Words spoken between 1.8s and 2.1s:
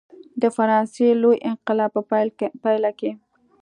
په